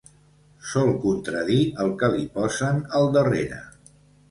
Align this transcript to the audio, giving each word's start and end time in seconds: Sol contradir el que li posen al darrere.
Sol 0.69 0.89
contradir 1.03 1.59
el 1.85 1.93
que 2.01 2.11
li 2.15 2.25
posen 2.39 2.83
al 3.03 3.09
darrere. 3.21 3.63